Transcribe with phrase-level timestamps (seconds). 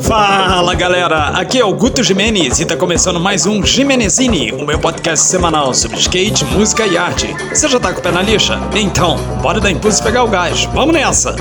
[0.00, 4.78] Fala galera, aqui é o Guto Jimenez e tá começando mais um Jimenezini, o meu
[4.78, 7.26] podcast semanal sobre skate, música e arte.
[7.50, 8.58] Você já tá com o pé na lixa?
[8.74, 11.36] Então, bora dar impulso e pegar o gás, vamos nessa!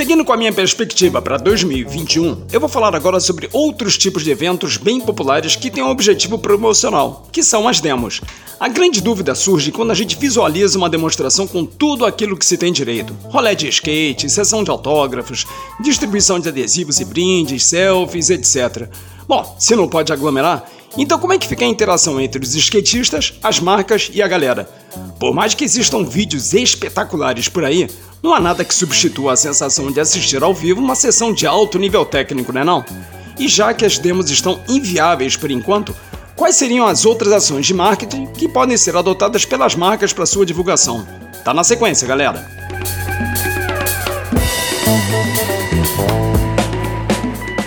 [0.00, 4.30] Seguindo com a minha perspectiva para 2021, eu vou falar agora sobre outros tipos de
[4.30, 8.22] eventos bem populares que têm um objetivo promocional, que são as demos.
[8.58, 12.56] A grande dúvida surge quando a gente visualiza uma demonstração com tudo aquilo que se
[12.56, 15.44] tem direito: rolé de skate, sessão de autógrafos,
[15.78, 18.88] distribuição de adesivos e brindes, selfies, etc.
[19.28, 20.64] Bom, se não pode aglomerar,
[20.96, 24.68] então como é que fica a interação entre os skatistas, as marcas e a galera?
[25.18, 27.88] Por mais que existam vídeos espetaculares por aí,
[28.22, 31.78] não há nada que substitua a sensação de assistir ao vivo uma sessão de alto
[31.78, 32.84] nível técnico, né não?
[33.38, 35.94] E já que as demos estão inviáveis por enquanto,
[36.36, 40.44] quais seriam as outras ações de marketing que podem ser adotadas pelas marcas para sua
[40.44, 41.06] divulgação?
[41.44, 42.60] Tá na sequência, galera.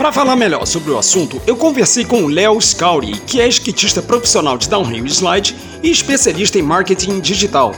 [0.04, 4.02] Para falar melhor sobre o assunto, eu conversei com o Léo Scauri, que é skatista
[4.02, 7.73] profissional de downhill slide e especialista em marketing digital.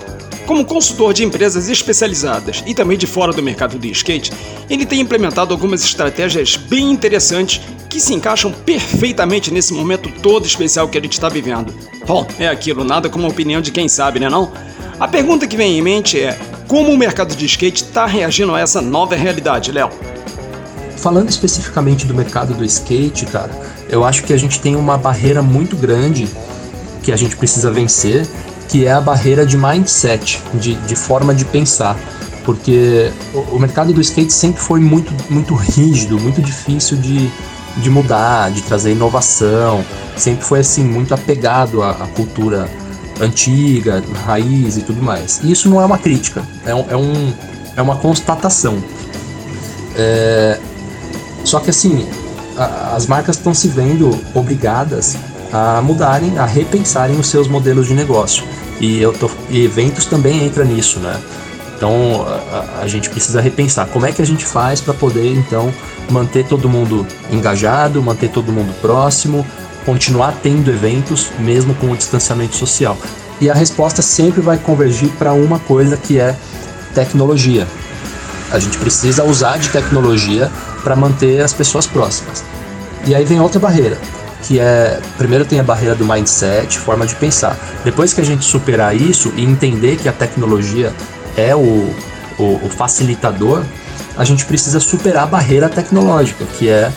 [0.48, 4.34] Como consultor de empresas especializadas e também de fora do mercado de skate,
[4.67, 10.89] ele tem implementado algumas estratégias bem interessantes que se encaixam perfeitamente nesse momento todo especial
[10.89, 11.76] que a gente está vivendo.
[12.08, 14.52] Bom, é aquilo, nada como a opinião de quem sabe, né não?
[15.00, 16.36] A pergunta que vem em mente é:
[16.67, 19.92] como o mercado de skate está reagindo a essa nova realidade, Léo?
[21.06, 23.52] Falando especificamente do mercado do skate, cara,
[23.88, 26.28] eu acho que a gente tem uma barreira muito grande
[27.03, 28.28] que a gente precisa vencer,
[28.67, 31.95] que é a barreira de mindset, de, de forma de pensar.
[32.43, 37.30] Porque o, o mercado do skate sempre foi muito, muito rígido, muito difícil de,
[37.77, 39.86] de mudar, de trazer inovação,
[40.17, 42.67] sempre foi assim, muito apegado à, à cultura
[43.22, 45.39] antiga, raiz e tudo mais.
[45.43, 47.33] E isso não é uma crítica, é, um, é, um,
[47.76, 48.83] é uma constatação.
[49.95, 50.60] É,
[51.45, 52.08] só que assim,
[52.58, 55.16] a, as marcas estão se vendo obrigadas
[55.54, 58.44] a mudarem, a repensarem os seus modelos de negócio.
[58.80, 61.17] E, eu tô, e eventos também entra nisso, né?
[61.78, 65.73] Então a, a, gente precisa repensar como é que a gente faz para poder então
[66.10, 69.45] manter todo mundo engajado, manter todo mundo próximo,
[69.86, 72.98] continuar tendo eventos mesmo com o distanciamento social.
[73.39, 76.36] E a resposta sempre vai convergir para uma coisa que é
[76.94, 77.67] tecnologia.
[78.52, 80.50] A gente precisa usar de tecnologia
[80.86, 82.46] para manter as pessoas próximas.
[83.08, 83.98] E aí vem outra barreira,
[84.44, 87.58] que é primeiro tem a barreira do mindset, forma de pensar.
[87.84, 90.94] Depois que a gente superar isso e entender que a tecnologia
[91.36, 91.92] é o,
[92.38, 93.64] o, o facilitador,
[94.16, 96.92] a gente precisa superar a barreira tecnológica, que é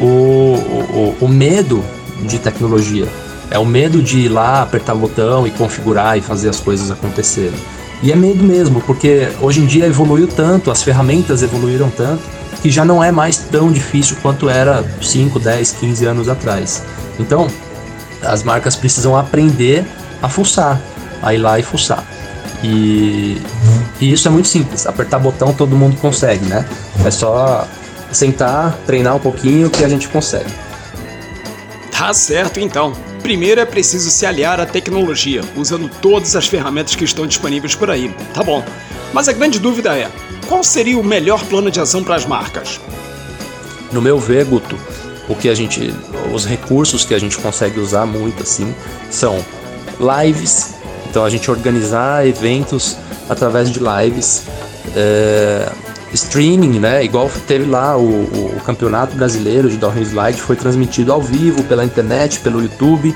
[0.00, 1.84] o, o, o medo
[2.22, 3.08] de tecnologia.
[3.50, 7.58] É o medo de ir lá, apertar botão e configurar e fazer as coisas acontecerem.
[8.02, 12.22] E é medo mesmo, porque hoje em dia evoluiu tanto, as ferramentas evoluíram tanto,
[12.60, 16.82] que já não é mais tão difícil quanto era 5, 10, 15 anos atrás.
[17.18, 17.46] Então,
[18.22, 19.84] as marcas precisam aprender
[20.20, 20.80] a fuçar,
[21.22, 22.04] a ir lá e fuçar.
[22.62, 23.40] E,
[24.00, 26.64] e isso é muito simples, apertar botão todo mundo consegue, né?
[27.04, 27.66] É só
[28.12, 30.50] sentar, treinar um pouquinho que a gente consegue.
[31.90, 32.92] Tá certo então.
[33.22, 37.88] Primeiro é preciso se aliar à tecnologia, usando todas as ferramentas que estão disponíveis por
[37.88, 38.12] aí.
[38.34, 38.64] Tá bom.
[39.12, 40.10] Mas a grande dúvida é:
[40.48, 42.80] qual seria o melhor plano de ação para as marcas?
[43.92, 44.76] No meu ver, Guto,
[45.28, 45.94] o que a gente,
[46.32, 48.74] os recursos que a gente consegue usar muito assim
[49.10, 49.44] são
[50.00, 50.74] lives.
[51.08, 52.96] Então a gente organizar eventos
[53.28, 54.42] através de lives,
[54.96, 55.70] é,
[56.12, 57.04] streaming, né?
[57.04, 61.84] Igual teve lá o, o, campeonato brasileiro de downhill slide foi transmitido ao vivo pela
[61.84, 63.14] internet, pelo YouTube.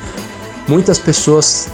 [0.67, 1.69] Muitas pessoas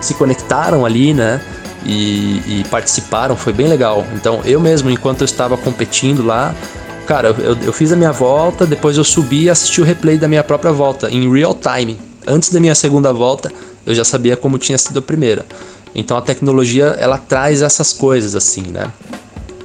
[0.00, 1.40] se conectaram ali, né?
[1.84, 4.06] e, e, participaram, foi bem legal.
[4.14, 6.54] Então eu mesmo, enquanto eu estava competindo lá,
[7.06, 10.26] cara, eu, eu fiz a minha volta, depois eu subi e assisti o replay da
[10.26, 11.98] minha própria volta em real time.
[12.26, 13.52] Antes da minha segunda volta,
[13.84, 15.44] eu já sabia como tinha sido a primeira.
[15.94, 18.90] Então a tecnologia ela traz essas coisas assim, né?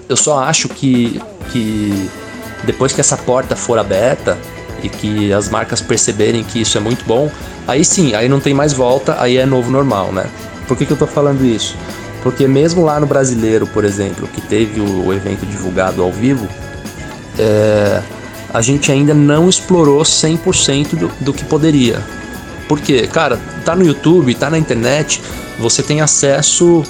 [0.09, 1.21] Eu só acho que,
[1.51, 2.09] que
[2.63, 4.37] depois que essa porta for aberta
[4.81, 7.31] e que as marcas perceberem que isso é muito bom,
[7.67, 10.25] aí sim, aí não tem mais volta, aí é novo normal, né?
[10.67, 11.75] Por que, que eu tô falando isso?
[12.23, 16.47] Porque mesmo lá no brasileiro, por exemplo, que teve o, evento divulgado ao vivo,
[17.37, 18.01] é,
[18.53, 22.03] a gente ainda não explorou 100% do, do que poderia.
[22.67, 25.21] Porque, cara, tá no YouTube, tá na internet,
[25.59, 26.83] você tem acesso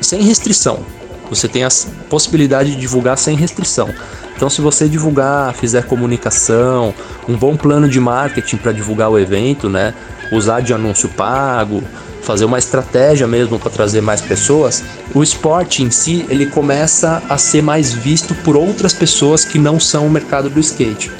[0.00, 0.80] sem restrição.
[1.30, 1.68] Você tem a
[2.08, 3.88] possibilidade de divulgar sem restrição.
[4.36, 6.94] Então, se você divulgar, fizer comunicação,
[7.28, 9.94] um bom plano de marketing para divulgar o evento, né?
[10.32, 11.82] Usar de anúncio pago,
[12.22, 14.82] fazer uma estratégia mesmo para trazer mais pessoas,
[15.14, 19.78] o esporte em si ele começa a ser mais visto por outras pessoas que não
[19.78, 21.12] são o mercado do skate.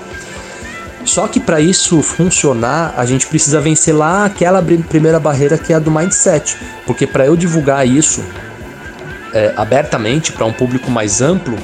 [1.04, 5.76] Só que para isso funcionar, a gente precisa vencer lá aquela primeira barreira que é
[5.76, 6.56] a do mindset,
[6.86, 8.24] porque para eu divulgar isso
[9.34, 11.58] é, abertamente para um público mais amplo,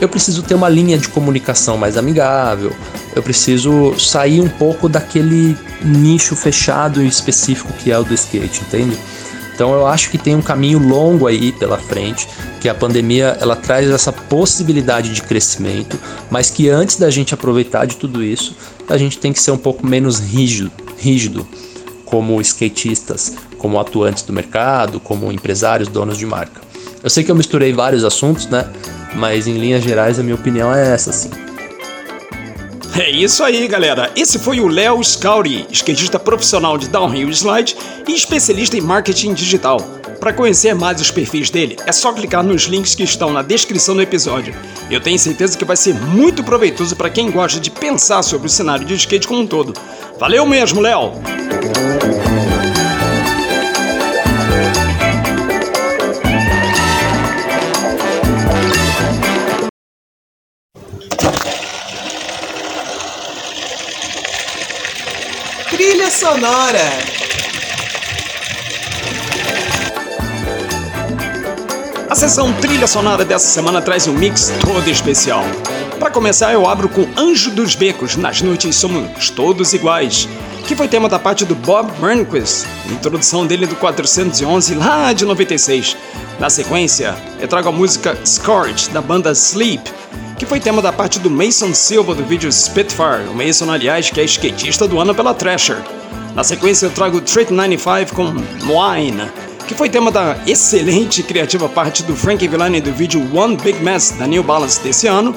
[0.00, 2.72] eu preciso ter uma linha de comunicação mais amigável,
[3.14, 8.62] eu preciso sair um pouco daquele nicho fechado e específico que é o do skate,
[8.62, 8.98] entende?
[9.54, 12.26] Então eu acho que tem um caminho longo aí pela frente,
[12.62, 15.98] que a pandemia ela traz essa possibilidade de crescimento,
[16.30, 18.56] mas que antes da gente aproveitar de tudo isso,
[18.88, 21.46] a gente tem que ser um pouco menos rígido, rígido
[22.06, 26.69] como skatistas, como atuantes do mercado, como empresários, donos de marca.
[27.02, 28.66] Eu sei que eu misturei vários assuntos, né?
[29.14, 31.30] Mas em linhas gerais a minha opinião é essa, sim.
[32.98, 34.10] É isso aí, galera.
[34.14, 37.76] Esse foi o Léo Scauri, skatista profissional de downhill slide
[38.06, 39.80] e especialista em marketing digital.
[40.20, 43.94] Para conhecer mais os perfis dele, é só clicar nos links que estão na descrição
[43.94, 44.54] do episódio.
[44.90, 48.50] Eu tenho certeza que vai ser muito proveitoso para quem gosta de pensar sobre o
[48.50, 49.72] cenário de skate como um todo.
[50.18, 51.49] Valeu mesmo, Léo!
[66.20, 66.78] Sonora.
[72.10, 75.42] A sessão trilha sonora dessa semana traz um mix todo especial.
[75.98, 80.28] Para começar, eu abro com Anjo dos Becos, Nas Noites Somos Todos Iguais,
[80.68, 85.96] que foi tema da parte do Bob Burnquist, introdução dele do 411 lá de 96.
[86.38, 89.90] Na sequência, eu trago a música Scourge, da banda Sleep,
[90.40, 94.18] que foi tema da parte do Mason Silva do vídeo Spitfire, o Mason, aliás, que
[94.18, 95.76] é skatista do ano pela Thrasher.
[96.34, 99.30] Na sequência eu trago Treat 95 com Wine,
[99.68, 103.84] que foi tema da excelente e criativa parte do Frank Villani do vídeo One Big
[103.84, 105.36] Mess da New Balance desse ano.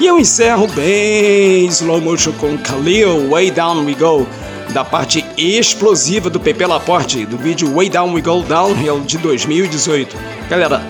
[0.00, 4.26] E eu encerro bem slow motion com Khalil Way Down We Go,
[4.70, 10.16] da parte explosiva do Pepe Laporte do vídeo Way Down We Go Downhill de 2018.
[10.48, 10.84] Galera,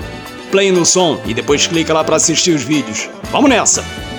[0.51, 3.09] play no som e depois clica lá para assistir os vídeos.
[3.31, 4.10] Vamos nessa!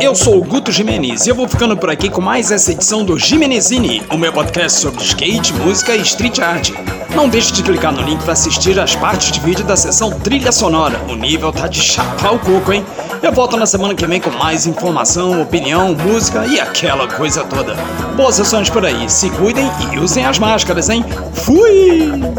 [0.00, 3.04] eu sou o Guto Jimenez e eu vou ficando por aqui com mais essa edição
[3.04, 6.70] do Jimenezine, o meu podcast sobre skate, música e street art.
[7.14, 10.50] Não deixe de clicar no link para assistir as partes de vídeo da sessão Trilha
[10.50, 11.00] Sonora.
[11.08, 12.84] O nível tá de chapar o coco, hein?
[13.22, 17.74] Eu volto na semana que vem com mais informação, opinião, música e aquela coisa toda.
[18.16, 21.04] Boas sessões por aí, se cuidem e usem as máscaras, hein?
[21.32, 22.35] Fui!